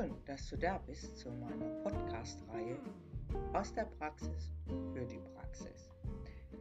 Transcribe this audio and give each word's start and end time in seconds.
Schön, 0.00 0.14
dass 0.24 0.48
du 0.48 0.56
da 0.56 0.78
bist 0.78 1.18
zu 1.18 1.30
meiner 1.30 1.68
Podcast-Reihe 1.82 2.78
aus 3.52 3.74
der 3.74 3.84
Praxis 3.84 4.50
für 4.94 5.04
die 5.04 5.20
Praxis. 5.34 5.90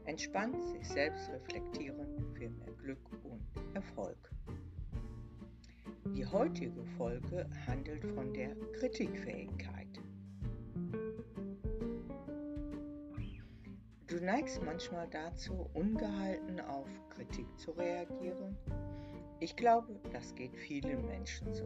Entspannt 0.04 0.62
sich 0.62 0.86
selbst 0.86 1.30
reflektieren 1.30 2.06
für 2.34 2.50
mehr 2.50 2.72
Glück 2.74 3.00
und 3.24 3.42
Erfolg. 3.76 4.30
Die 6.18 6.26
heutige 6.26 6.84
Folge 6.98 7.50
handelt 7.66 8.04
von 8.14 8.34
der 8.34 8.54
Kritikfähigkeit. 8.74 10.02
Du 14.08 14.20
neigst 14.20 14.62
manchmal 14.66 15.08
dazu, 15.12 15.70
ungehalten 15.74 16.60
auf 16.60 16.90
Kritik 17.12 17.48
zu 17.58 17.72
reagieren. 17.72 18.58
Ich 19.40 19.56
glaube, 19.56 19.98
das 20.12 20.36
geht 20.36 20.58
vielen 20.58 21.06
Menschen 21.06 21.54
so 21.54 21.64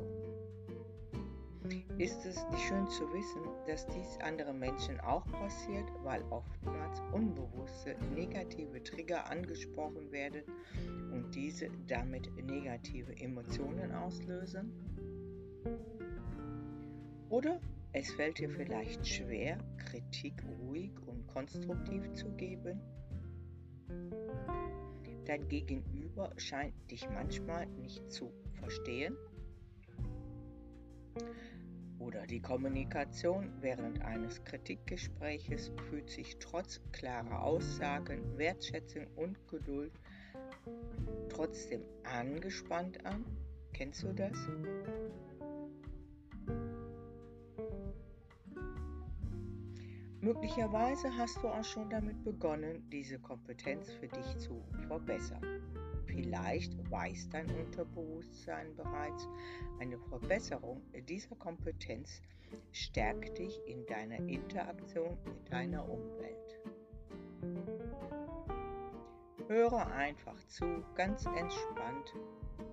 ist 1.98 2.26
es 2.26 2.46
nicht 2.50 2.64
schön 2.68 2.88
zu 2.88 3.12
wissen, 3.14 3.42
dass 3.68 3.86
dies 3.88 4.18
anderen 4.22 4.60
Menschen 4.60 5.00
auch 5.02 5.26
passiert, 5.32 5.86
weil 6.04 6.24
oftmals 6.30 7.02
unbewusste 7.12 7.96
negative 8.14 8.84
Trigger 8.84 9.30
angesprochen 9.30 10.12
werden 10.12 10.44
und 11.12 11.34
diese 11.34 11.70
damit 11.88 12.30
negative 12.44 13.16
Emotionen 13.18 13.92
auslösen? 13.92 14.72
Oder 17.30 17.60
es 17.94 18.12
fällt 18.12 18.40
dir 18.40 18.50
vielleicht 18.50 19.08
schwer, 19.08 19.58
Kritik 19.78 20.44
ruhig 20.60 20.92
und 21.06 21.28
konstruktiv 21.28 22.12
zu 22.14 22.30
geben? 22.32 22.82
Dein 25.26 25.48
Gegenüber 25.48 26.32
scheint 26.38 26.74
dich 26.92 27.08
manchmal 27.10 27.68
nicht 27.68 28.12
zu 28.12 28.34
verstehen? 28.60 29.16
Oder 32.04 32.28
die 32.28 32.42
Kommunikation 32.42 33.52
während 33.62 34.02
eines 34.02 34.44
Kritikgespräches 34.44 35.72
fühlt 35.90 36.10
sich 36.10 36.38
trotz 36.40 36.82
klarer 36.92 37.44
Aussagen, 37.44 38.38
Wertschätzung 38.38 39.08
und 39.16 39.38
Geduld 39.48 39.94
trotzdem 41.30 41.82
angespannt 42.04 43.06
an. 43.06 43.26
Kennst 43.74 44.04
du 44.04 44.14
das? 44.14 44.38
Möglicherweise 50.22 51.10
hast 51.18 51.38
du 51.44 51.48
auch 51.48 51.66
schon 51.66 51.90
damit 51.90 52.24
begonnen, 52.24 52.88
diese 52.90 53.20
Kompetenz 53.20 53.92
für 53.92 54.08
dich 54.08 54.38
zu 54.38 54.64
verbessern. 54.88 55.44
Vielleicht 56.14 56.92
weiß 56.92 57.30
dein 57.30 57.50
Unterbewusstsein 57.50 58.76
bereits, 58.76 59.28
eine 59.80 59.98
Verbesserung 59.98 60.84
dieser 61.10 61.36
Kompetenz 61.36 62.22
stärkt 62.72 63.40
dich 63.40 63.60
in 63.66 63.84
deiner 63.88 64.18
Interaktion 64.18 65.18
mit 65.26 65.52
deiner 65.52 65.90
Umwelt. 65.90 66.60
Höre 69.48 69.88
einfach 69.88 70.38
zu, 70.46 70.84
ganz 70.94 71.26
entspannt. 71.26 72.14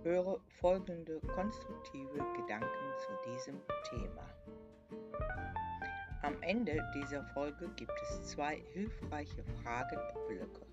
Höre 0.03 0.39
folgende 0.61 1.19
konstruktive 1.21 2.19
Gedanken 2.37 2.93
zu 2.99 3.31
diesem 3.31 3.61
Thema. 3.89 4.29
Am 6.23 6.41
Ende 6.43 6.79
dieser 6.95 7.25
Folge 7.33 7.71
gibt 7.77 7.93
es 8.03 8.31
zwei 8.33 8.63
hilfreiche 8.75 9.43
Fragenblöcke. 9.63 10.70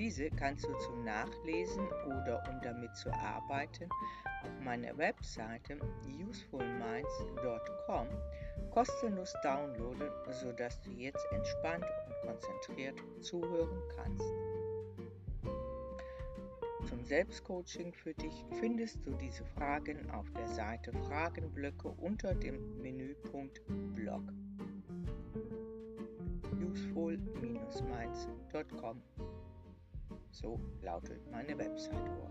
Diese 0.00 0.30
kannst 0.30 0.64
du 0.64 0.72
zum 0.78 1.04
Nachlesen 1.04 1.86
oder 2.06 2.42
um 2.48 2.58
damit 2.62 2.96
zu 2.96 3.12
arbeiten 3.12 3.86
auf 4.42 4.58
meiner 4.64 4.96
Webseite 4.96 5.78
usefulminds.com 6.26 8.06
kostenlos 8.70 9.34
downloaden, 9.42 10.08
sodass 10.30 10.80
du 10.80 10.90
jetzt 10.92 11.22
entspannt 11.32 11.84
und 12.06 12.14
konzentriert 12.30 12.98
zuhören 13.20 13.82
kannst. 13.94 14.24
Zum 16.88 17.04
Selbstcoaching 17.04 17.92
für 17.92 18.14
dich 18.14 18.46
findest 18.58 19.04
du 19.04 19.12
diese 19.16 19.44
Fragen 19.44 20.10
auf 20.12 20.30
der 20.30 20.48
Seite 20.48 20.94
Fragenblöcke 20.94 21.88
unter 21.88 22.34
dem 22.34 22.80
Menüpunkt 22.80 23.60
Blog 23.94 24.22
useful-minds.com 26.58 29.02
so 30.30 30.60
lautet 30.82 31.20
meine 31.30 31.56
Website-Uhr. 31.58 32.30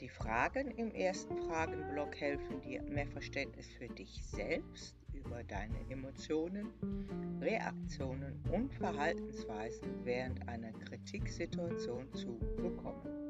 Die 0.00 0.08
Fragen 0.08 0.70
im 0.72 0.92
ersten 0.92 1.36
Fragenblock 1.38 2.14
helfen 2.20 2.60
dir, 2.60 2.82
mehr 2.82 3.08
Verständnis 3.08 3.66
für 3.78 3.88
dich 3.88 4.24
selbst, 4.24 4.94
über 5.12 5.42
deine 5.42 5.78
Emotionen, 5.90 6.70
Reaktionen 7.40 8.40
und 8.52 8.72
Verhaltensweisen 8.74 10.04
während 10.04 10.46
einer 10.48 10.72
Kritiksituation 10.72 12.12
zu 12.12 12.38
bekommen. 12.56 13.26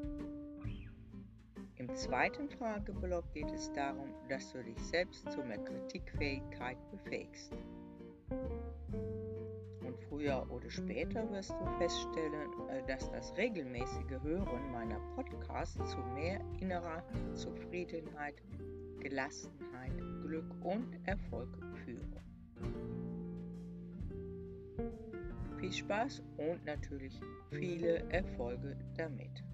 Im 1.77 1.95
zweiten 1.95 2.49
Frageblock 2.49 3.33
geht 3.33 3.51
es 3.53 3.73
darum, 3.73 4.13
dass 4.29 4.53
du 4.53 4.63
dich 4.63 4.79
selbst 4.79 5.31
zu 5.31 5.43
mehr 5.43 5.59
Kritikfähigkeit 5.59 6.79
befähigst. 6.91 7.53
Früher 10.17 10.47
oder 10.49 10.71
später 10.71 11.31
wirst 11.31 11.51
du 11.51 11.67
feststellen, 11.79 12.49
äh, 12.71 12.83
dass 12.87 13.11
das 13.11 13.37
regelmäßige 13.37 14.23
Hören 14.23 14.73
meiner 14.73 14.99
Podcasts 15.15 15.75
zu 15.91 15.99
mehr 16.15 16.41
innerer 16.59 17.05
Zufriedenheit, 17.35 18.43
Gelassenheit, 19.01 19.93
Glück 20.23 20.47
und 20.65 20.87
Erfolg 21.05 21.51
führen. 21.85 22.17
Viel 25.59 25.73
Spaß 25.73 26.23
und 26.39 26.65
natürlich 26.65 27.21
viele 27.51 27.99
Erfolge 28.11 28.75
damit. 28.97 29.45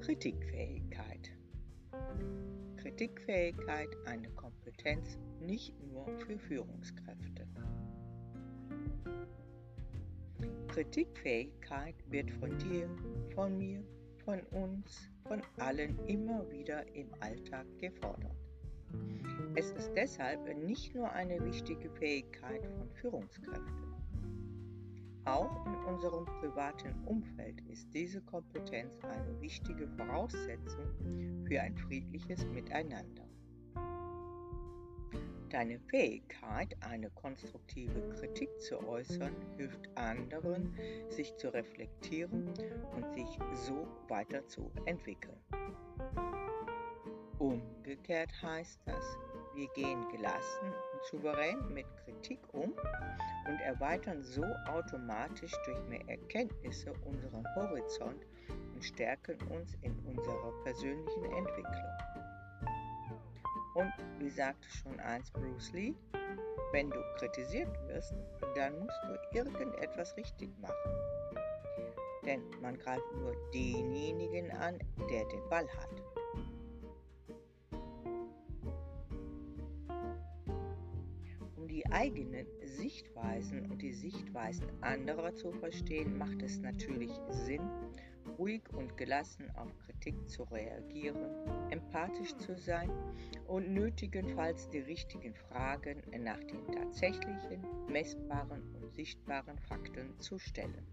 Kritikfähigkeit. 0.00 1.30
Kritikfähigkeit 2.84 3.88
eine 4.04 4.28
Kompetenz 4.32 5.18
nicht 5.40 5.74
nur 5.90 6.06
für 6.18 6.38
Führungskräfte. 6.38 7.46
Kritikfähigkeit 10.68 11.94
wird 12.10 12.30
von 12.32 12.58
dir, 12.58 12.86
von 13.34 13.56
mir, 13.56 13.82
von 14.26 14.40
uns, 14.50 15.10
von 15.26 15.40
allen 15.56 15.98
immer 16.06 16.46
wieder 16.50 16.86
im 16.94 17.08
Alltag 17.20 17.64
gefordert. 17.78 18.36
Es 19.54 19.70
ist 19.70 19.90
deshalb 19.96 20.46
nicht 20.66 20.94
nur 20.94 21.10
eine 21.10 21.42
wichtige 21.42 21.88
Fähigkeit 21.88 22.66
von 22.66 22.90
Führungskräften. 23.00 23.83
Auch 25.26 25.64
in 25.66 25.74
unserem 25.84 26.26
privaten 26.26 26.94
Umfeld 27.06 27.60
ist 27.70 27.88
diese 27.94 28.20
Kompetenz 28.20 29.02
eine 29.04 29.40
wichtige 29.40 29.88
Voraussetzung 29.88 31.44
für 31.46 31.60
ein 31.60 31.76
friedliches 31.76 32.44
Miteinander. 32.46 33.24
Deine 35.48 35.78
Fähigkeit, 35.78 36.76
eine 36.80 37.08
konstruktive 37.10 38.10
Kritik 38.18 38.50
zu 38.60 38.86
äußern, 38.86 39.34
hilft 39.56 39.88
anderen, 39.96 40.76
sich 41.08 41.34
zu 41.36 41.54
reflektieren 41.54 42.48
und 42.94 43.14
sich 43.14 43.38
so 43.54 43.86
weiterzuentwickeln. 44.08 45.38
Umgekehrt 47.38 48.30
heißt 48.42 48.80
das, 48.84 49.16
wir 49.54 49.68
gehen 49.68 50.08
gelassen 50.10 50.72
und 50.92 51.04
souverän 51.04 51.72
mit 51.72 51.86
Kritik 52.04 52.40
um 52.52 52.72
und 53.46 53.60
erweitern 53.60 54.22
so 54.22 54.44
automatisch 54.68 55.52
durch 55.64 55.80
mehr 55.88 56.08
Erkenntnisse 56.08 56.92
unseren 57.04 57.44
Horizont 57.54 58.26
und 58.74 58.84
stärken 58.84 59.38
uns 59.48 59.74
in 59.82 59.96
unserer 60.06 60.52
persönlichen 60.64 61.24
Entwicklung. 61.24 61.92
Und 63.74 63.92
wie 64.18 64.30
sagte 64.30 64.68
schon 64.70 64.98
einst 65.00 65.32
Bruce 65.32 65.72
Lee, 65.72 65.94
wenn 66.72 66.90
du 66.90 67.00
kritisiert 67.16 67.68
wirst, 67.88 68.14
dann 68.54 68.78
musst 68.78 69.00
du 69.04 69.38
irgendetwas 69.38 70.16
richtig 70.16 70.50
machen. 70.60 70.92
Denn 72.24 72.42
man 72.62 72.78
greift 72.78 73.12
nur 73.12 73.34
denjenigen 73.52 74.50
an, 74.52 74.78
der 75.10 75.24
den 75.26 75.48
Ball 75.48 75.68
hat. 75.68 76.03
Die 81.84 81.92
eigenen 81.92 82.46
Sichtweisen 82.64 83.70
und 83.70 83.82
die 83.82 83.92
Sichtweisen 83.92 84.66
anderer 84.80 85.34
zu 85.34 85.52
verstehen, 85.52 86.16
macht 86.16 86.42
es 86.42 86.58
natürlich 86.60 87.10
Sinn, 87.30 87.68
ruhig 88.38 88.62
und 88.72 88.96
gelassen 88.96 89.50
auf 89.56 89.76
Kritik 89.78 90.28
zu 90.28 90.44
reagieren, 90.44 91.30
empathisch 91.70 92.36
zu 92.38 92.56
sein 92.56 92.90
und 93.46 93.72
nötigenfalls 93.72 94.68
die 94.70 94.80
richtigen 94.80 95.34
Fragen 95.34 96.02
nach 96.22 96.42
den 96.44 96.66
tatsächlichen, 96.72 97.64
messbaren 97.88 98.62
und 98.74 98.92
sichtbaren 98.94 99.58
Fakten 99.58 100.18
zu 100.20 100.38
stellen. 100.38 100.86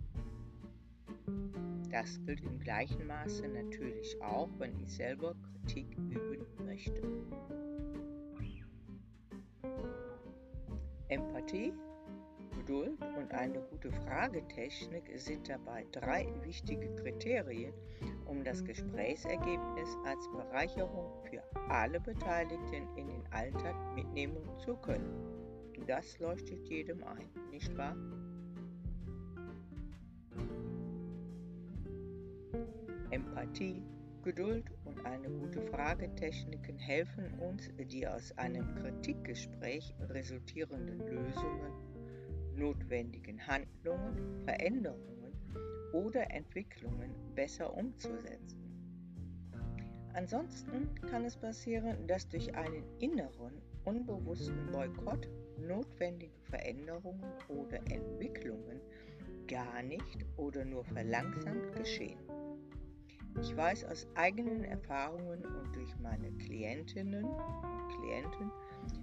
Das 1.90 2.24
gilt 2.26 2.42
im 2.42 2.60
gleichen 2.60 3.06
Maße 3.06 3.48
natürlich 3.50 4.22
auch, 4.22 4.50
wenn 4.60 4.80
ich 4.80 4.96
selber 4.96 5.36
Kritik 5.66 5.98
üben 5.98 6.46
möchte. 6.66 7.02
Empathie, 11.12 11.74
Geduld 12.58 12.98
und 13.18 13.34
eine 13.34 13.60
gute 13.70 13.92
Fragetechnik 13.92 15.12
sind 15.20 15.50
dabei 15.50 15.86
drei 15.92 16.26
wichtige 16.42 16.96
Kriterien, 16.96 17.74
um 18.26 18.46
das 18.46 18.64
Gesprächsergebnis 18.64 19.90
als 20.06 20.26
Bereicherung 20.32 21.12
für 21.30 21.44
alle 21.70 22.00
Beteiligten 22.00 22.88
in 22.96 23.08
den 23.08 23.24
Alltag 23.32 23.76
mitnehmen 23.94 24.38
zu 24.58 24.74
können. 24.78 25.12
Das 25.86 26.18
leuchtet 26.20 26.66
jedem 26.70 27.04
ein, 27.04 27.30
nicht 27.52 27.76
wahr? 27.78 27.98
Empathie, 33.10 33.84
Geduld 34.24 34.66
und 34.86 35.04
eine 35.04 35.30
gute 35.30 35.62
Fragetechniken 35.64 36.78
helfen 36.78 37.34
uns, 37.40 37.72
die 37.78 38.08
aus 38.08 38.32
einem 38.38 38.76
Kritikgespräch 38.76 39.96
resultierenden 40.10 41.00
Lösungen, 41.00 41.74
notwendigen 42.56 43.46
Handlungen, 43.48 44.44
Veränderungen 44.46 45.34
oder 45.94 46.30
Entwicklungen 46.30 47.16
besser 47.34 47.74
umzusetzen. 47.76 48.62
Ansonsten 50.14 50.94
kann 51.10 51.26
es 51.26 51.36
passieren, 51.36 52.06
dass 52.06 52.30
durch 52.30 52.54
einen 52.54 52.84
inneren, 53.00 53.60
unbewussten 53.86 54.68
Boykott 54.72 55.28
notwendige 55.58 56.40
Veränderungen 56.44 57.32
oder 57.48 57.78
Entwicklungen 57.90 58.82
gar 59.48 59.82
nicht 59.82 60.26
oder 60.38 60.64
nur 60.64 60.84
verlangsamt 60.84 61.76
geschehen. 61.76 62.20
Ich 63.40 63.56
weiß 63.56 63.86
aus 63.86 64.08
eigenen 64.16 64.64
Erfahrungen 64.64 65.46
und 65.46 65.76
durch 65.76 65.98
meine 66.00 66.32
Klientinnen 66.34 67.26
und 67.26 67.88
Klienten, 68.00 68.52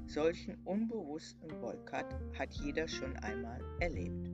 solchen 0.06 0.56
unbewussten 0.64 1.48
Boykott 1.60 2.06
hat 2.38 2.52
jeder 2.54 2.86
schon 2.86 3.16
einmal 3.18 3.60
erlebt. 3.80 4.28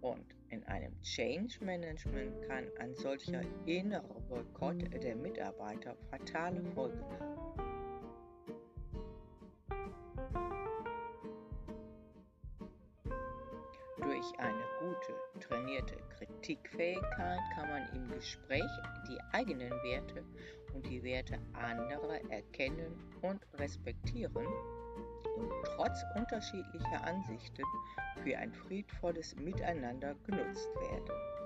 Und 0.00 0.34
in 0.48 0.64
einem 0.64 1.00
Change 1.02 1.64
Management 1.64 2.42
kann 2.48 2.64
ein 2.78 2.94
solcher 2.94 3.42
innerer 3.66 4.20
Boykott 4.28 4.82
der 5.02 5.16
Mitarbeiter 5.16 5.96
fatale 6.10 6.62
Folgen 6.74 7.02
haben. 7.18 7.41
Trainierte 15.72 15.96
Kritikfähigkeit 16.18 17.40
kann 17.54 17.68
man 17.68 17.88
im 17.94 18.08
Gespräch 18.08 18.70
die 19.08 19.18
eigenen 19.32 19.70
Werte 19.70 20.22
und 20.74 20.86
die 20.86 21.02
Werte 21.02 21.38
anderer 21.54 22.20
erkennen 22.30 22.94
und 23.22 23.40
respektieren 23.54 24.46
und 25.36 25.50
trotz 25.64 26.04
unterschiedlicher 26.16 27.04
Ansichten 27.04 27.64
für 28.22 28.36
ein 28.36 28.52
friedvolles 28.52 29.34
Miteinander 29.36 30.14
genutzt 30.26 30.68
werden. 30.76 31.41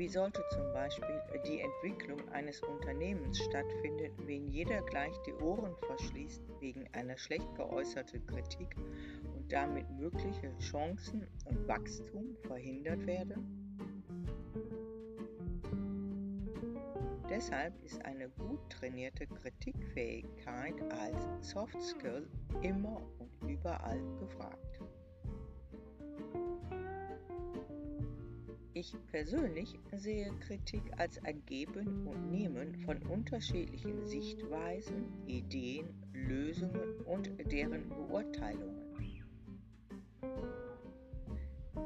Wie 0.00 0.08
sollte 0.08 0.42
zum 0.48 0.72
Beispiel 0.72 1.20
die 1.46 1.60
Entwicklung 1.60 2.26
eines 2.30 2.62
Unternehmens 2.62 3.38
stattfinden, 3.38 4.10
wenn 4.26 4.48
jeder 4.48 4.80
gleich 4.80 5.14
die 5.26 5.34
Ohren 5.34 5.76
verschließt 5.76 6.40
wegen 6.58 6.88
einer 6.92 7.18
schlecht 7.18 7.54
geäußerten 7.54 8.24
Kritik 8.24 8.74
und 9.36 9.52
damit 9.52 9.84
mögliche 9.90 10.56
Chancen 10.58 11.28
und 11.44 11.68
Wachstum 11.68 12.34
verhindert 12.46 13.06
werden? 13.06 13.44
Deshalb 17.28 17.74
ist 17.84 18.02
eine 18.02 18.30
gut 18.30 18.70
trainierte 18.70 19.26
Kritikfähigkeit 19.26 20.80
als 20.92 21.50
Soft 21.50 21.78
Skill 21.82 22.26
immer 22.62 23.02
und 23.18 23.50
überall 23.50 24.00
gefragt. 24.18 24.69
Ich 28.80 28.96
persönlich 29.08 29.78
sehe 29.92 30.32
Kritik 30.40 30.80
als 30.96 31.22
ein 31.26 31.44
Geben 31.44 32.06
und 32.06 32.30
Nehmen 32.30 32.74
von 32.86 32.96
unterschiedlichen 33.02 34.06
Sichtweisen, 34.06 35.04
Ideen, 35.26 35.86
Lösungen 36.14 36.98
und 37.04 37.28
deren 37.52 37.90
Beurteilungen. 37.90 38.80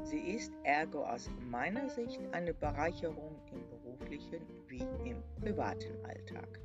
Sie 0.03 0.19
ist 0.19 0.53
ergo 0.63 1.03
aus 1.03 1.29
meiner 1.49 1.89
Sicht 1.89 2.21
eine 2.31 2.53
Bereicherung 2.53 3.41
im 3.51 3.67
beruflichen 3.67 4.39
wie 4.67 4.85
im 5.03 5.21
privaten 5.41 5.97
Alltag. 6.05 6.61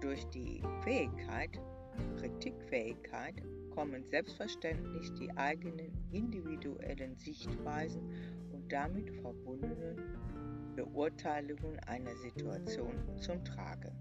Durch 0.00 0.26
die 0.30 0.60
Fähigkeit, 0.82 1.60
Kritikfähigkeit 2.18 3.40
kommen 3.70 4.04
selbstverständlich 4.04 5.12
die 5.14 5.30
eigenen 5.36 5.92
individuellen 6.12 7.16
Sichtweisen 7.16 8.02
und 8.52 8.70
damit 8.70 9.10
verbundenen 9.22 9.96
Beurteilungen 10.76 11.78
einer 11.86 12.16
Situation 12.16 12.94
zum 13.18 13.44
Tragen. 13.44 13.92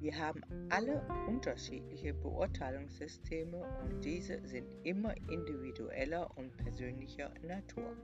Wir 0.00 0.18
haben 0.18 0.42
alle 0.68 1.00
unterschiedliche 1.26 2.12
Beurteilungssysteme 2.12 3.64
und 3.82 4.04
diese 4.04 4.46
sind 4.46 4.66
immer 4.84 5.16
individueller 5.30 6.30
und 6.36 6.54
persönlicher 6.58 7.30
Natur. 7.42 7.96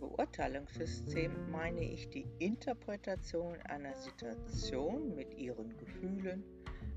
Beurteilungssystem 0.00 1.50
meine 1.50 1.82
ich 1.82 2.08
die 2.10 2.26
Interpretation 2.38 3.56
einer 3.62 3.94
Situation 3.96 5.14
mit 5.14 5.34
ihren 5.38 5.76
Gefühlen, 5.76 6.44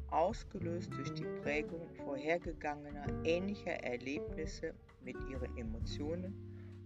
ausgelöst 0.10 0.94
durch 0.94 1.14
die 1.14 1.28
Prägung 1.42 1.88
vorhergegangener 2.04 3.08
ähnlicher 3.24 3.84
Erlebnisse 3.84 4.74
mit 5.02 5.16
ihren 5.30 5.58
Emotionen 5.58 6.36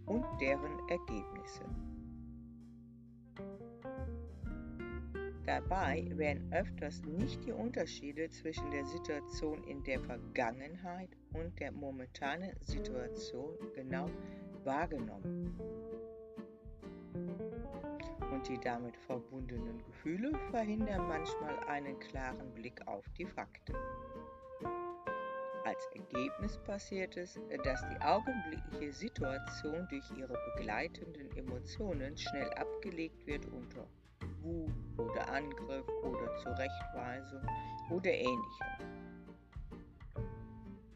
und 0.05 0.23
deren 0.39 0.77
Ergebnisse. 0.89 1.65
Dabei 5.45 6.07
werden 6.15 6.51
öfters 6.51 7.03
nicht 7.03 7.45
die 7.45 7.51
Unterschiede 7.51 8.29
zwischen 8.29 8.71
der 8.71 8.85
Situation 8.85 9.63
in 9.65 9.83
der 9.83 9.99
Vergangenheit 9.99 11.09
und 11.33 11.59
der 11.59 11.71
momentanen 11.71 12.51
Situation 12.61 13.55
genau 13.75 14.09
wahrgenommen. 14.63 15.55
Die 18.47 18.59
damit 18.59 18.95
verbundenen 18.95 19.83
Gefühle 19.85 20.31
verhindern 20.51 21.07
manchmal 21.07 21.57
einen 21.67 21.99
klaren 21.99 22.53
Blick 22.53 22.79
auf 22.87 23.03
die 23.17 23.25
Fakten. 23.25 23.73
Als 25.63 25.87
Ergebnis 25.95 26.59
passiert 26.59 27.17
es, 27.17 27.39
dass 27.63 27.81
die 27.89 28.01
augenblickliche 28.01 28.93
Situation 28.93 29.87
durch 29.89 30.11
ihre 30.15 30.37
begleitenden 30.55 31.35
Emotionen 31.35 32.15
schnell 32.15 32.51
abgelegt 32.53 33.25
wird 33.25 33.47
unter 33.47 33.87
Wut 34.43 34.71
oder 34.99 35.27
Angriff 35.27 35.87
oder 36.03 36.35
Zurechtweisung 36.37 37.41
oder 37.89 38.11
ähnlichem. 38.11 39.05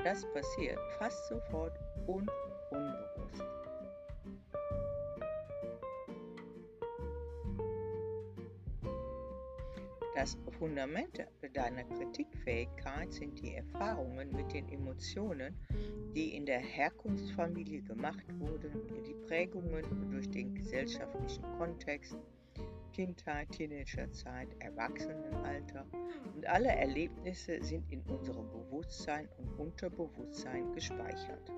Das 0.04 0.24
passiert 0.34 0.80
fast 1.00 1.28
sofort 1.30 1.74
und 2.06 2.30
unbewusst. 2.70 3.59
Das 10.20 10.38
Fundament 10.58 11.26
deiner 11.54 11.86
Kritikfähigkeit 11.86 13.14
sind 13.14 13.42
die 13.42 13.56
Erfahrungen 13.56 14.30
mit 14.34 14.52
den 14.52 14.68
Emotionen, 14.68 15.56
die 16.14 16.36
in 16.36 16.46
der 16.46 16.60
Herkunftsfamilie 16.60 17.82
gemacht 17.84 18.26
wurden, 18.38 18.70
die 19.08 19.14
Prägungen 19.14 20.12
durch 20.12 20.30
den 20.30 20.54
gesellschaftlichen 20.56 21.44
Kontext, 21.58 22.18
Kindheit, 22.92 23.50
Teenagerzeit, 23.52 24.50
Erwachsenenalter 24.60 25.86
und 26.36 26.46
alle 26.48 26.68
Erlebnisse 26.68 27.64
sind 27.64 27.90
in 27.90 28.02
unserem 28.02 28.52
Bewusstsein 28.52 29.30
und 29.38 29.58
Unterbewusstsein 29.58 30.74
gespeichert. 30.74 31.50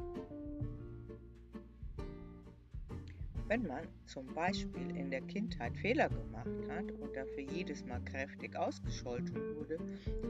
Wenn 3.51 3.67
man 3.67 3.86
zum 4.05 4.34
Beispiel 4.34 4.96
in 4.96 5.12
der 5.12 5.20
Kindheit 5.24 5.75
Fehler 5.75 6.08
gemacht 6.08 6.70
hat 6.70 6.89
und 6.89 7.13
dafür 7.13 7.43
jedes 7.51 7.84
Mal 7.84 8.00
kräftig 8.05 8.55
ausgescholten 8.55 9.36
wurde, 9.58 9.77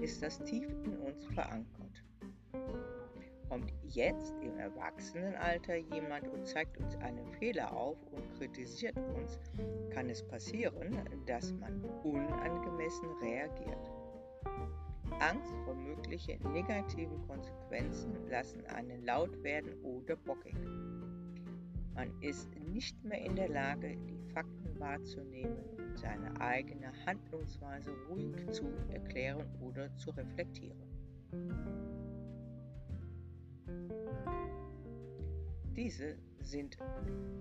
ist 0.01 0.24
das 0.24 0.40
tief 0.40 0.68
in 0.84 0.98
uns 0.98 1.24
verankert. 1.28 2.04
Kommt 3.48 3.72
jetzt 3.84 4.34
im 4.42 4.58
Erwachsenenalter 4.58 5.75
jemand 5.75 6.30
und 6.30 6.48
zeigt 6.48 6.80
uns 6.80 6.96
einen 6.96 7.32
Fehler 7.34 7.72
auf 7.72 7.96
und 8.12 8.28
kritisiert 8.40 8.98
uns, 8.98 9.38
kann 9.92 10.10
es 10.10 10.24
passieren, 10.24 10.98
dass 11.28 11.54
man 11.54 11.80
unangemessen 12.04 13.08
reagiert. 13.22 13.92
Angst 15.20 15.54
vor 15.63 15.75
möglichen 15.75 16.40
negativen 16.54 17.22
Konsequenzen 17.28 18.16
lassen 18.32 18.66
einen 18.66 19.06
laut 19.06 19.44
werden 19.44 19.75
oder 19.84 20.16
bockig. 20.16 20.56
Man 21.96 22.10
ist 22.22 22.50
nicht 22.72 23.04
mehr 23.04 23.22
in 23.22 23.36
der 23.36 23.50
Lage, 23.50 23.98
die 24.08 24.20
Fakten 24.34 24.80
wahrzunehmen 24.80 25.58
und 25.78 25.98
seine 25.98 26.40
eigene 26.40 26.92
Handlungsweise 27.06 27.92
ruhig 28.10 28.50
zu 28.52 28.66
erklären 28.90 29.48
oder 29.60 29.96
zu 29.98 30.12
reflektieren. 30.12 30.82
Diese 35.76 36.18
sind 36.42 36.78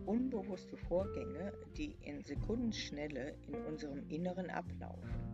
unbewusste 0.06 0.76
Vorgänge, 0.76 1.52
die 1.76 1.96
in 2.02 2.22
Sekundenschnelle 2.22 3.34
in 3.46 3.54
unserem 3.66 4.08
Inneren 4.08 4.50
ablaufen. 4.50 5.29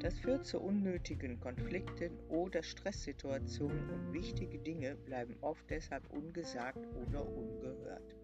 Das 0.00 0.18
führt 0.18 0.46
zu 0.46 0.60
unnötigen 0.60 1.38
Konflikten 1.40 2.18
oder 2.28 2.62
Stresssituationen 2.62 3.88
und 3.90 4.12
wichtige 4.12 4.58
Dinge 4.58 4.96
bleiben 4.96 5.36
oft 5.40 5.68
deshalb 5.70 6.10
ungesagt 6.12 6.86
oder 7.06 7.26
ungehört. 7.26 8.16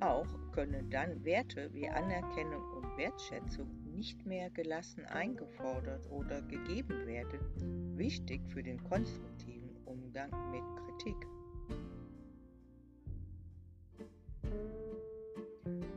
Auch 0.00 0.26
können 0.52 0.88
dann 0.90 1.24
Werte 1.24 1.72
wie 1.74 1.88
Anerkennung 1.88 2.62
und 2.76 2.96
Wertschätzung 2.96 3.68
nicht 3.94 4.24
mehr 4.24 4.48
gelassen 4.50 5.04
eingefordert 5.04 6.10
oder 6.10 6.40
gegeben 6.42 7.06
werden, 7.06 7.98
wichtig 7.98 8.40
für 8.48 8.62
den 8.62 8.82
konstruktiven 8.84 9.76
Umgang 9.84 10.30
mit 10.50 10.62
Kritik. 10.76 11.39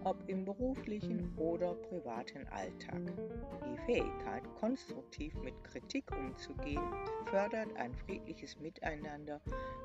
Ob 0.06 0.18
im 0.28 0.46
beruflichen 0.46 1.34
oder 1.38 1.74
privaten 1.74 2.48
Alltag. 2.48 3.02
Die 3.66 3.78
Fähigkeit, 3.86 4.44
konstruktiv 4.60 5.34
mit 5.42 5.54
Kritik 5.64 6.06
umzugehen, 6.12 6.84
fördert 7.26 7.76
ein 7.78 7.94
friedliches 7.94 8.60
Miteinander 8.60 9.42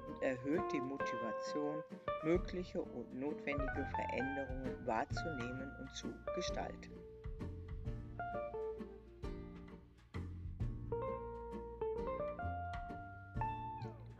und 0.08 0.22
erhöht 0.22 0.72
die 0.72 0.80
Motivation, 0.80 1.82
mögliche 2.24 2.82
und 2.82 3.14
notwendige 3.14 3.86
Veränderungen 3.94 4.86
wahrzunehmen 4.86 5.72
und 5.80 5.94
zu 5.94 6.08
gestalten. 6.34 6.92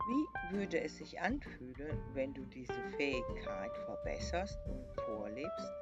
Wie 0.09 0.57
würde 0.57 0.81
es 0.81 0.97
sich 0.97 1.19
anfühlen, 1.19 1.99
wenn 2.13 2.33
du 2.33 2.43
diese 2.45 2.81
Fähigkeit 2.97 3.77
verbesserst 3.85 4.57
und 4.65 4.98
vorlebst? 5.09 5.73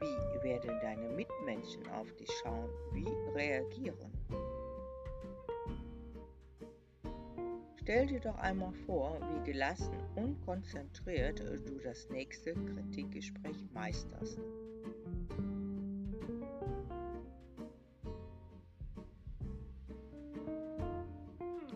Wie 0.00 0.42
werden 0.42 0.78
deine 0.80 1.08
Mitmenschen 1.10 1.86
auf 1.88 2.12
dich 2.16 2.30
schauen? 2.42 2.70
Wie 2.92 3.08
reagieren? 3.34 4.12
Stell 7.82 8.06
dir 8.06 8.20
doch 8.20 8.36
einmal 8.38 8.72
vor, 8.84 9.20
wie 9.30 9.52
gelassen 9.52 9.96
und 10.16 10.44
konzentriert 10.44 11.38
du 11.38 11.78
das 11.84 12.08
nächste 12.10 12.52
Kritikgespräch 12.52 13.64
meisterst. 13.72 14.40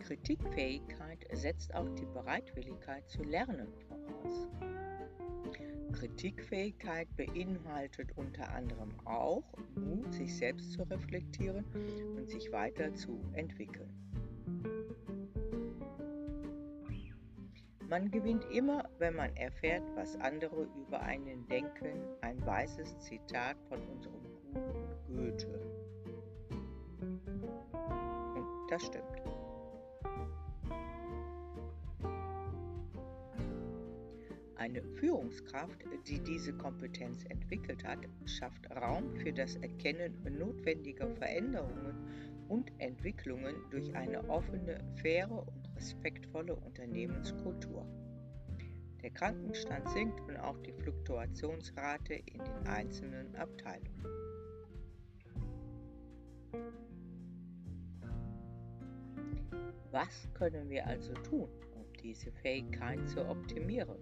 Kritikfähigkeit 0.01 1.29
setzt 1.33 1.73
auch 1.73 1.89
die 1.91 2.07
Bereitwilligkeit 2.07 3.09
zu 3.09 3.23
lernen 3.23 3.69
voraus. 3.89 4.49
Kritikfähigkeit 5.93 7.09
beinhaltet 7.17 8.17
unter 8.17 8.49
anderem 8.53 8.91
auch 9.05 9.45
Mut, 9.75 10.13
sich 10.15 10.37
selbst 10.37 10.73
zu 10.73 10.83
reflektieren 10.85 11.65
und 12.17 12.29
sich 12.29 12.51
weiter 12.53 12.95
zu 12.95 13.21
entwickeln. 13.33 13.91
Man 17.91 18.09
gewinnt 18.09 18.45
immer, 18.53 18.89
wenn 18.99 19.17
man 19.17 19.35
erfährt, 19.35 19.83
was 19.97 20.15
andere 20.21 20.69
über 20.87 21.01
einen 21.01 21.45
denken. 21.49 21.99
Ein 22.21 22.41
weißes 22.47 23.01
Zitat 23.01 23.57
von 23.69 23.81
unserem 23.89 24.23
guten 24.23 25.17
Goethe. 25.17 25.61
Und 28.37 28.71
das 28.71 28.87
stimmt. 28.87 29.20
Eine 34.61 34.83
Führungskraft, 34.83 35.87
die 36.07 36.21
diese 36.21 36.53
Kompetenz 36.53 37.25
entwickelt 37.31 37.83
hat, 37.83 38.01
schafft 38.27 38.71
Raum 38.71 39.11
für 39.17 39.33
das 39.33 39.57
Erkennen 39.57 40.13
notwendiger 40.39 41.09
Veränderungen 41.17 41.95
und 42.47 42.71
Entwicklungen 42.77 43.55
durch 43.71 43.95
eine 43.95 44.23
offene, 44.29 44.85
faire 44.97 45.31
und 45.31 45.77
respektvolle 45.77 46.55
Unternehmenskultur. 46.55 47.87
Der 49.03 49.09
Krankenstand 49.09 49.89
sinkt 49.89 50.21
und 50.29 50.37
auch 50.37 50.59
die 50.59 50.75
Fluktuationsrate 50.75 52.17
in 52.17 52.45
den 52.45 52.67
einzelnen 52.67 53.35
Abteilungen. 53.37 54.05
Was 59.91 60.29
können 60.35 60.69
wir 60.69 60.87
also 60.87 61.15
tun, 61.15 61.49
um 61.75 61.91
diese 62.03 62.31
Fähigkeit 62.31 63.09
zu 63.09 63.27
optimieren? 63.27 63.97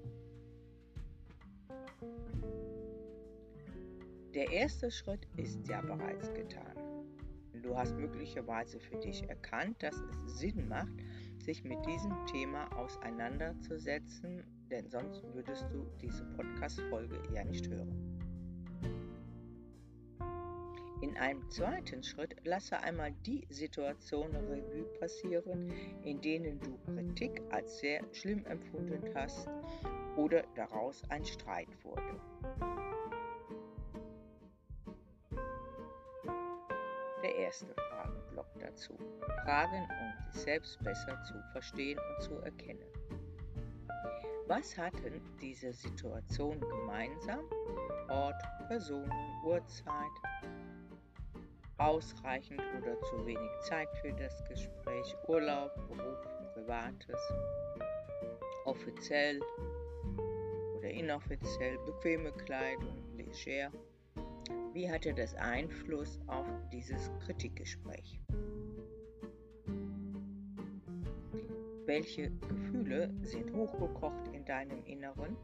Der 4.34 4.50
erste 4.52 4.90
Schritt 4.90 5.26
ist 5.36 5.66
ja 5.68 5.80
bereits 5.80 6.32
getan. 6.34 6.76
Du 7.62 7.74
hast 7.76 7.96
möglicherweise 7.96 8.78
für 8.78 8.96
dich 8.96 9.26
erkannt, 9.28 9.82
dass 9.82 9.94
es 9.96 10.38
Sinn 10.38 10.68
macht, 10.68 10.92
sich 11.38 11.64
mit 11.64 11.84
diesem 11.86 12.14
Thema 12.26 12.70
auseinanderzusetzen, 12.76 14.44
denn 14.70 14.90
sonst 14.90 15.22
würdest 15.32 15.64
du 15.72 15.86
diese 16.02 16.24
Podcast-Folge 16.36 17.22
ja 17.34 17.42
nicht 17.44 17.68
hören. 17.68 18.18
In 21.00 21.16
einem 21.16 21.48
zweiten 21.48 22.02
Schritt 22.02 22.36
lasse 22.44 22.78
einmal 22.80 23.12
die 23.24 23.46
Situationen 23.48 24.44
Revue 24.46 24.84
passieren, 25.00 25.72
in 26.02 26.20
denen 26.20 26.60
du 26.60 26.76
Kritik 26.92 27.40
als 27.50 27.78
sehr 27.78 28.02
schlimm 28.12 28.44
empfunden 28.44 29.02
hast 29.14 29.48
oder 30.16 30.42
daraus 30.54 31.02
ein 31.08 31.24
Streit 31.24 31.68
wurde. 31.82 32.87
Erste 37.48 37.74
Fragenblock 37.74 38.46
dazu. 38.60 38.94
Fragen, 39.44 39.88
um 39.88 40.32
sich 40.32 40.42
selbst 40.42 40.78
besser 40.84 41.18
zu 41.24 41.32
verstehen 41.52 41.98
und 41.98 42.22
zu 42.22 42.34
erkennen. 42.40 42.84
Was 44.46 44.76
hatten 44.76 45.22
diese 45.40 45.72
Situationen 45.72 46.60
gemeinsam? 46.60 47.40
Ort, 48.10 48.42
Personen, 48.68 49.10
Uhrzeit, 49.44 50.12
ausreichend 51.78 52.60
oder 52.76 53.00
zu 53.00 53.24
wenig 53.24 53.50
Zeit 53.62 53.88
für 54.02 54.12
das 54.12 54.44
Gespräch, 54.46 55.16
Urlaub, 55.26 55.74
Beruf, 55.88 56.18
Privates, 56.52 57.32
offiziell 58.66 59.40
oder 60.76 60.90
inoffiziell, 60.90 61.78
bequeme 61.86 62.30
Kleidung, 62.32 63.02
leger. 63.16 63.72
Wie 64.72 64.90
hatte 64.90 65.12
das 65.14 65.34
Einfluss 65.34 66.20
auf 66.26 66.46
dieses 66.72 67.10
Kritikgespräch? 67.24 68.20
Welche 71.86 72.30
Gefühle 72.30 73.12
sind 73.22 73.52
hochgekocht 73.54 74.28
in 74.32 74.44
deinem 74.44 74.84
Inneren? 74.84 75.36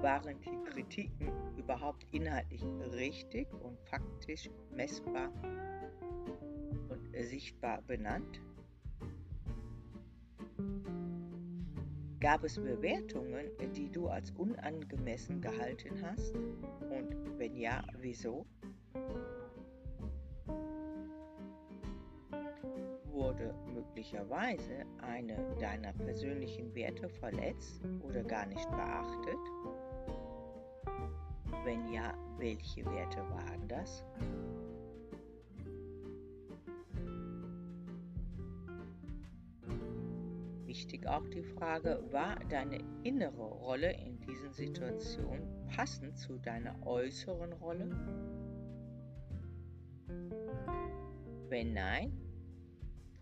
Waren 0.00 0.40
die 0.40 0.70
Kritiken 0.70 1.32
überhaupt 1.56 2.06
inhaltlich 2.12 2.62
richtig 2.92 3.52
und 3.54 3.78
faktisch 3.80 4.48
messbar 4.70 5.32
und 6.88 7.08
sichtbar 7.24 7.82
benannt? 7.82 8.40
Gab 12.22 12.44
es 12.44 12.54
Bewertungen, 12.56 13.50
die 13.74 13.90
du 13.90 14.06
als 14.06 14.30
unangemessen 14.30 15.40
gehalten 15.40 16.00
hast? 16.02 16.36
Und 16.36 17.36
wenn 17.36 17.56
ja, 17.56 17.82
wieso? 17.98 18.46
Wurde 23.06 23.52
möglicherweise 23.74 24.84
eine 25.00 25.36
deiner 25.58 25.92
persönlichen 25.94 26.72
Werte 26.76 27.08
verletzt 27.08 27.82
oder 28.04 28.22
gar 28.22 28.46
nicht 28.46 28.70
beachtet? 28.70 29.38
wenn 31.64 31.92
ja, 31.92 32.14
welche 32.38 32.84
Werte 32.84 33.20
waren 33.30 33.68
das? 33.68 34.04
Wichtig 40.82 41.06
auch 41.06 41.28
die 41.28 41.44
Frage, 41.44 42.02
war 42.10 42.34
deine 42.50 42.80
innere 43.04 43.44
Rolle 43.44 43.92
in 43.92 44.18
diesen 44.18 44.52
Situationen 44.52 45.46
passend 45.68 46.18
zu 46.18 46.38
deiner 46.38 46.74
äußeren 46.84 47.52
Rolle? 47.52 47.88
Wenn 51.48 51.72
nein, 51.74 52.20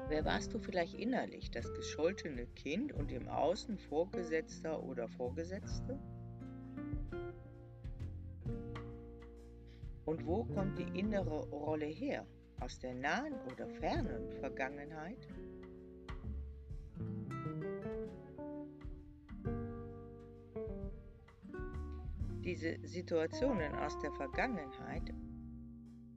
wer 0.09 0.25
warst 0.25 0.55
du 0.55 0.59
vielleicht 0.59 0.95
innerlich, 0.95 1.51
das 1.51 1.71
gescholtene 1.75 2.47
Kind 2.47 2.95
und 2.95 3.13
im 3.13 3.29
Außen 3.29 3.77
Vorgesetzter 3.77 4.83
oder 4.83 5.07
Vorgesetzte? 5.09 5.99
Und 10.07 10.27
wo 10.27 10.45
kommt 10.45 10.79
die 10.79 10.99
innere 10.99 11.47
Rolle 11.51 11.85
her? 11.85 12.25
Aus 12.59 12.79
der 12.79 12.95
nahen 12.95 13.35
oder 13.53 13.69
fernen 13.69 14.33
Vergangenheit? 14.41 15.29
Diese 22.51 22.77
Situationen 22.83 23.73
aus 23.77 23.97
der 24.01 24.11
Vergangenheit, 24.11 25.15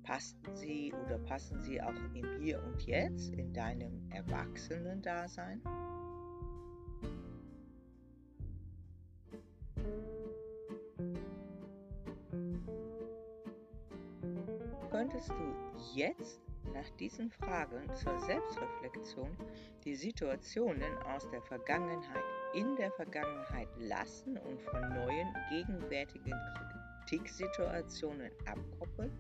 passten 0.02 0.56
sie 0.56 0.92
oder 1.06 1.20
passen 1.20 1.62
sie 1.62 1.80
auch 1.80 1.94
im 2.16 2.42
Hier 2.42 2.60
und 2.64 2.82
Jetzt, 2.88 3.32
in 3.36 3.54
deinem 3.54 4.10
Erwachsenen-Dasein? 4.10 5.62
Könntest 14.90 15.30
du 15.30 15.56
jetzt 15.94 16.42
nach 16.74 16.90
diesen 16.98 17.30
Fragen 17.30 17.94
zur 17.94 18.20
Selbstreflexion 18.22 19.38
die 19.84 19.94
Situationen 19.94 20.98
aus 21.04 21.30
der 21.30 21.44
Vergangenheit 21.44 22.43
in 22.54 22.76
der 22.76 22.92
Vergangenheit 22.92 23.70
lassen 23.78 24.38
und 24.38 24.62
von 24.62 24.82
neuen 24.90 25.34
gegenwärtigen 25.50 26.34
Kritiksituationen 27.08 28.32
abkoppeln? 28.46 29.12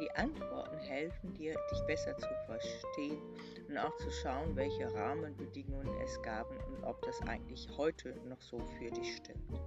Die 0.00 0.10
Antworten 0.12 0.78
helfen 0.78 1.34
dir, 1.34 1.54
dich 1.70 1.80
besser 1.86 2.16
zu 2.16 2.28
verstehen 2.46 3.20
und 3.68 3.76
auch 3.76 3.96
zu 3.96 4.10
schauen, 4.10 4.56
welche 4.56 4.92
Rahmenbedingungen 4.94 6.00
es 6.02 6.20
gab 6.22 6.48
und 6.68 6.84
ob 6.84 7.02
das 7.02 7.20
eigentlich 7.22 7.68
heute 7.76 8.14
noch 8.26 8.40
so 8.40 8.58
für 8.78 8.90
dich 8.90 9.16
stimmt. 9.16 9.60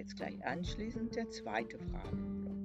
Jetzt 0.00 0.16
gleich 0.16 0.42
anschließend 0.46 1.14
der 1.14 1.28
zweite 1.28 1.78
Fragenblock. 1.78 2.56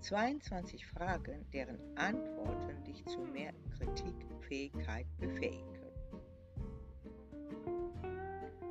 22 0.00 0.86
Fragen, 0.86 1.46
deren 1.54 1.78
Antworten 1.96 2.84
dich 2.84 3.02
zu 3.06 3.20
mehr 3.20 3.54
Kritikfähigkeit 3.78 5.06
befähigen. 5.18 5.78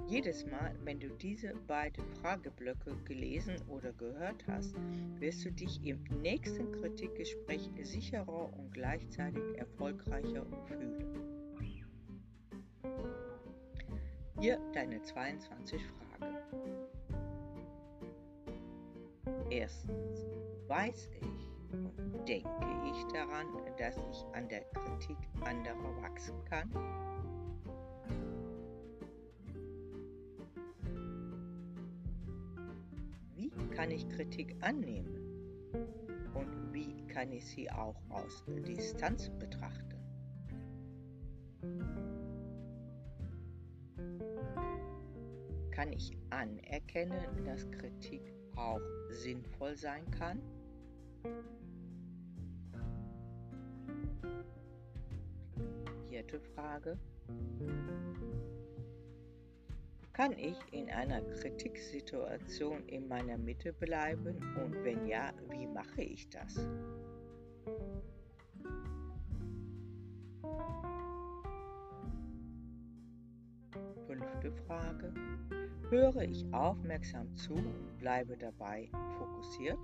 Jedes 0.07 0.45
Mal, 0.45 0.75
wenn 0.83 0.99
du 0.99 1.07
diese 1.07 1.55
beiden 1.65 2.03
Frageblöcke 2.21 2.95
gelesen 3.05 3.55
oder 3.67 3.91
gehört 3.93 4.45
hast, 4.45 4.75
wirst 5.19 5.43
du 5.45 5.51
dich 5.51 5.83
im 5.83 6.03
nächsten 6.21 6.71
Kritikgespräch 6.73 7.71
sicherer 7.81 8.53
und 8.53 8.71
gleichzeitig 8.73 9.57
erfolgreicher 9.57 10.45
fühlen. 10.67 11.31
Hier 14.41 14.59
deine 14.73 15.01
22 15.01 15.81
Fragen. 15.81 16.10
Erstens, 19.51 20.25
weiß 20.67 21.09
ich 21.19 21.73
und 21.73 22.27
denke 22.27 22.49
ich 22.89 23.03
daran, 23.13 23.47
dass 23.77 23.97
ich 23.97 24.25
an 24.33 24.47
der 24.47 24.61
Kritik 24.61 25.17
anderer 25.43 26.01
wachsen 26.01 26.43
kann? 26.45 26.71
kann 33.71 33.91
ich 33.91 34.07
Kritik 34.09 34.55
annehmen? 34.61 35.17
Und 36.33 36.73
wie 36.73 37.05
kann 37.07 37.31
ich 37.31 37.45
sie 37.45 37.69
auch 37.71 37.95
aus 38.09 38.43
Distanz 38.67 39.29
betrachten? 39.39 39.97
Kann 45.71 45.93
ich 45.93 46.15
anerkennen, 46.29 47.43
dass 47.43 47.69
Kritik 47.71 48.33
auch 48.55 48.81
sinnvoll 49.09 49.75
sein 49.75 50.09
kann? 50.11 50.41
Vierte 56.09 56.39
Frage. 56.39 56.97
Kann 60.13 60.33
ich 60.37 60.57
in 60.71 60.89
einer 60.89 61.21
Kritiksituation 61.21 62.87
in 62.87 63.07
meiner 63.07 63.37
Mitte 63.37 63.73
bleiben 63.73 64.37
und 64.61 64.83
wenn 64.83 65.07
ja, 65.07 65.31
wie 65.49 65.67
mache 65.67 66.03
ich 66.03 66.29
das? 66.29 66.67
Fünfte 74.21 74.51
Frage. 74.67 75.13
Höre 75.89 76.21
ich 76.21 76.45
aufmerksam 76.53 77.35
zu 77.35 77.53
und 77.53 77.97
bleibe 77.97 78.37
dabei 78.37 78.87
fokussiert? 79.17 79.79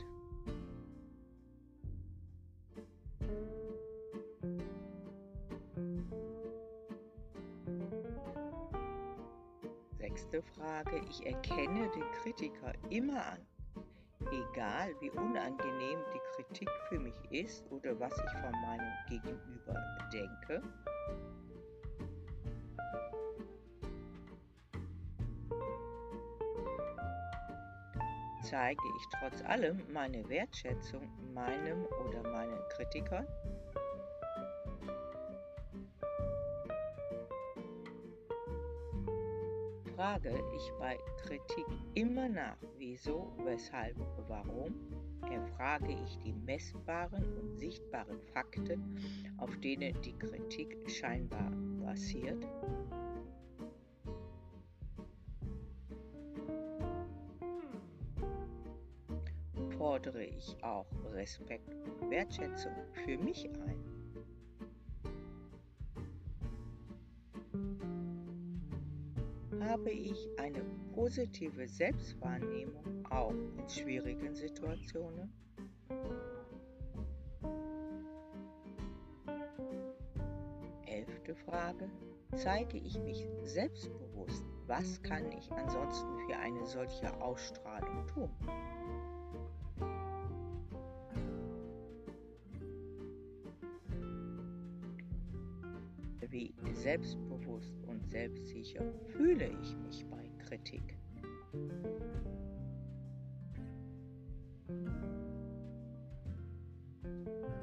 Nächste 10.00 10.43
Frage. 10.43 11.02
Ich 11.10 11.26
erkenne 11.26 11.89
den 11.89 12.12
Kritiker 12.21 12.73
immer 12.91 13.26
an. 13.26 13.39
Egal 14.21 14.93
wie 15.02 15.10
unangenehm 15.10 16.00
die 16.13 16.43
Kritik 16.43 16.69
für 16.89 17.00
mich 17.00 17.15
ist 17.32 17.65
oder 17.71 18.00
was 18.00 18.13
ich 18.13 18.32
von 18.39 18.52
meinem 18.62 18.93
Gegenüber 19.10 19.76
denke. 20.13 20.62
Zeige 28.49 28.81
ich 28.97 29.03
trotz 29.19 29.41
allem 29.43 29.81
meine 29.91 30.27
Wertschätzung 30.29 31.01
meinem 31.33 31.86
oder 32.07 32.23
meinen 32.31 32.60
Kritikern? 32.69 33.27
frage 39.95 40.29
ich 40.55 40.71
bei 40.79 40.97
Kritik 41.23 41.65
immer 41.95 42.29
nach, 42.29 42.55
wieso, 42.77 43.33
weshalb, 43.43 43.97
warum, 44.27 44.73
erfrage 45.29 45.91
ich 45.91 46.17
die 46.19 46.33
messbaren 46.33 47.25
und 47.39 47.57
sichtbaren 47.60 48.21
Fakten, 48.31 48.95
auf 49.38 49.57
denen 49.57 49.99
die 50.01 50.17
Kritik 50.17 50.77
scheinbar 50.89 51.51
basiert. 51.83 52.47
Fordere 59.97 60.25
ich 60.25 60.55
auch 60.62 60.86
Respekt 61.12 61.73
und 61.73 62.12
Wertschätzung 62.12 62.71
für 63.03 63.17
mich 63.17 63.49
ein. 63.49 63.83
habe 69.60 69.89
ich 69.89 70.29
eine 70.38 70.63
positive 70.93 71.67
Selbstwahrnehmung 71.67 73.05
auch 73.10 73.31
in 73.31 73.67
schwierigen 73.67 74.36
Situationen? 74.36 75.33
Elfte 80.86 81.36
Frage. 81.36 81.89
Zeige 82.36 82.77
ich 82.77 82.99
mich 82.99 83.27
selbstbewusst? 83.45 84.45
Was 84.67 85.01
kann 85.01 85.31
ich 85.31 85.51
ansonsten 85.51 86.19
für 86.27 86.38
eine 86.38 86.67
solche 86.67 87.12
Ausstrahlung 87.19 88.05
tun? 88.05 88.29
Wie 96.29 96.53
selbstbewusst 96.73 97.73
und 97.87 98.05
selbstsicher 98.05 98.83
fühle 99.13 99.49
ich 99.61 99.77
mich 99.77 100.05
bei 100.07 100.29
Kritik? 100.45 100.97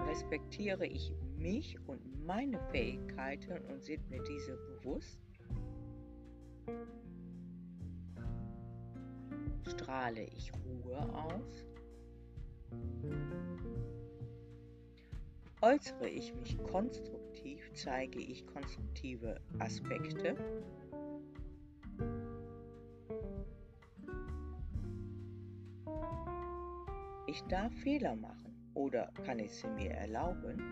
Respektiere 0.06 0.86
ich 0.86 1.12
mich 1.36 1.78
und 1.86 2.24
meine 2.24 2.58
Fähigkeiten 2.70 3.60
und 3.70 3.82
sind 3.82 4.08
mir 4.08 4.22
diese 4.22 4.56
bewusst? 4.56 5.20
Strahle 9.68 10.24
ich 10.24 10.50
Ruhe 10.54 10.98
aus? 11.12 11.66
Äußere 15.60 16.08
ich 16.08 16.34
mich 16.34 16.58
konstruktiv, 16.64 17.23
zeige 17.74 18.20
ich 18.20 18.46
konstruktive 18.46 19.40
Aspekte? 19.58 20.36
Ich 27.26 27.42
darf 27.48 27.72
Fehler 27.82 28.14
machen 28.14 28.70
oder 28.74 29.12
kann 29.24 29.40
ich 29.40 29.52
sie 29.52 29.68
mir 29.68 29.90
erlauben? 29.90 30.62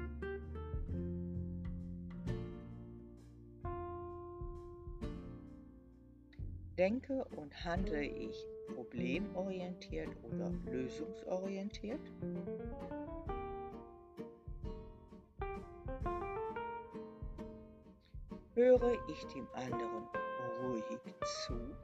Denke 6.78 7.24
und 7.36 7.64
handle 7.64 8.02
ich 8.02 8.34
problemorientiert 8.74 10.08
oder 10.22 10.50
lösungsorientiert? 10.70 12.00
Höre 18.62 18.96
ich 19.08 19.26
dem 19.26 19.48
anderen 19.54 20.06
ruhig 20.62 20.84
zu? 21.24 21.74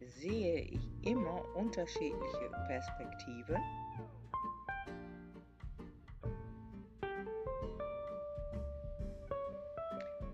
Sehe 0.00 0.62
ich 0.62 0.90
immer 1.02 1.44
unterschiedliche 1.54 2.50
Perspektiven? 2.66 3.56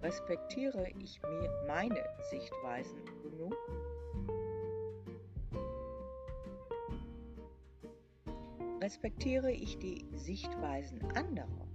Respektiere 0.02 0.88
ich 1.02 1.20
mir 1.20 1.64
meine 1.66 2.02
Sichtweisen 2.30 3.04
genug? 3.22 3.54
Respektiere 8.88 9.52
ich 9.52 9.76
die 9.76 10.02
Sichtweisen 10.14 10.98
anderer? 11.14 11.68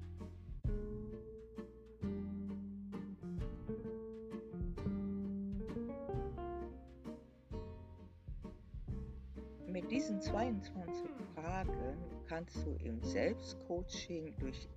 Mit 9.67 9.91
diesen 9.91 10.19
22 10.19 11.05
Fragen 11.35 11.99
kannst 12.27 12.57
du 12.65 12.75
im 12.83 12.99
Selbstcoaching 13.03 14.33
durch 14.39 14.67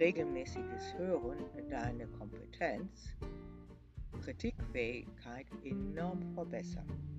regelmäßiges 0.00 0.94
Hören 0.96 1.36
deine 1.68 2.06
Kompetenz, 2.06 3.14
Kritikfähigkeit 4.22 5.48
enorm 5.62 6.22
verbessern. 6.32 7.13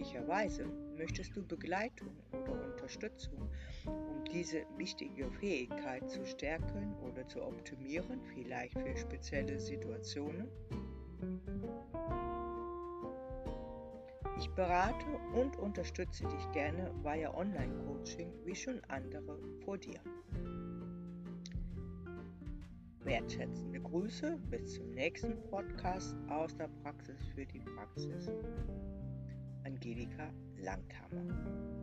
Möglicherweise 0.00 0.64
möchtest 0.96 1.36
du 1.36 1.46
Begleitung 1.46 2.08
oder 2.32 2.52
Unterstützung, 2.72 3.50
um 3.84 4.24
diese 4.32 4.64
wichtige 4.78 5.30
Fähigkeit 5.30 6.08
zu 6.08 6.24
stärken 6.24 6.94
oder 7.02 7.28
zu 7.28 7.42
optimieren, 7.42 8.18
vielleicht 8.32 8.78
für 8.78 8.96
spezielle 8.96 9.60
Situationen. 9.60 10.48
Ich 14.38 14.48
berate 14.52 15.04
und 15.34 15.58
unterstütze 15.58 16.26
dich 16.26 16.52
gerne 16.52 16.94
via 17.02 17.34
Online-Coaching 17.34 18.32
wie 18.46 18.54
schon 18.54 18.80
andere 18.88 19.38
vor 19.66 19.76
dir. 19.76 20.00
Wertschätzende 23.04 23.80
Grüße, 23.80 24.38
bis 24.48 24.76
zum 24.76 24.92
nächsten 24.92 25.42
Podcast 25.50 26.16
aus 26.30 26.56
der 26.56 26.68
Praxis 26.82 27.18
für 27.34 27.44
die 27.44 27.60
Praxis. 27.60 28.30
Angelika 29.80 30.30
Langhammer. 30.58 31.79